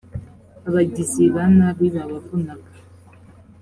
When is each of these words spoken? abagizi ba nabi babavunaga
abagizi 0.67 1.23
ba 1.35 1.43
nabi 1.57 1.85
babavunaga 1.95 2.71